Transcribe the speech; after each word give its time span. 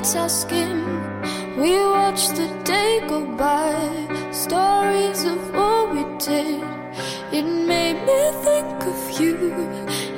It's 0.00 0.16
our 0.16 0.30
skin. 0.30 0.80
We 1.58 1.72
watch 1.78 2.28
the 2.28 2.48
day 2.64 3.02
go 3.06 3.20
by, 3.36 3.76
stories 4.32 5.24
of 5.24 5.52
what 5.52 5.92
we 5.92 6.02
did. 6.16 6.64
It 7.30 7.42
made 7.44 8.00
me 8.08 8.20
think 8.46 8.82
of 8.92 9.20
you, 9.20 9.36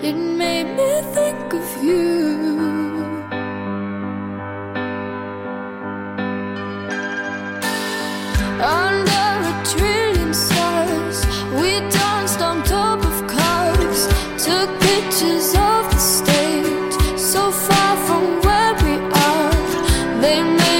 it 0.00 0.14
made 0.14 0.70
me 0.78 1.02
think 1.12 1.52
of 1.52 1.82
you. 1.82 2.51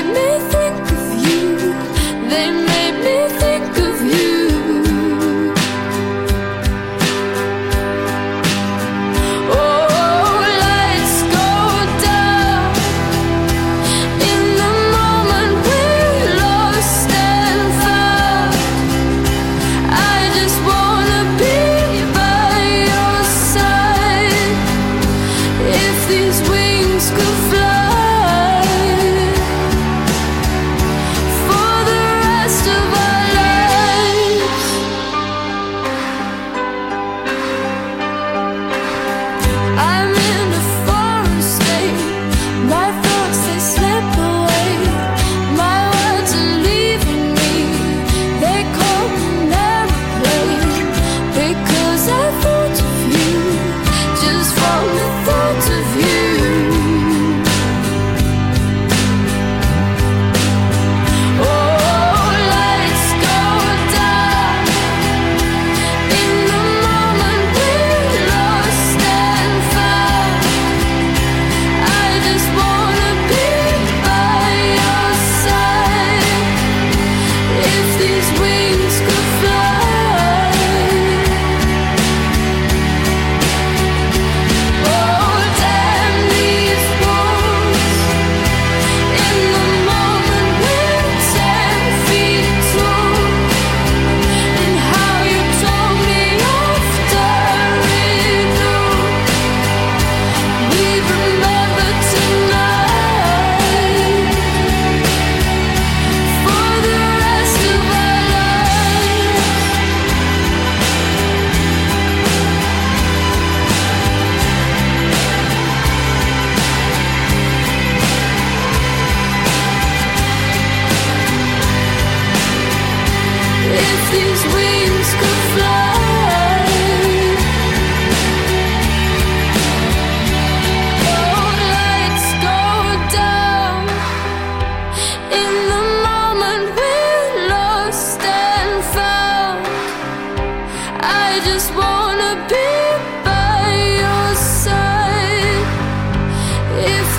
Miss. 0.05 0.52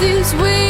these 0.03 0.35
wings 0.35 0.62